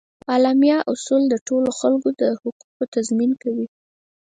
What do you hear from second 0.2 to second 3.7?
د اعلامیه اصول د ټولو خلکو د حقوقو تضمین کوي.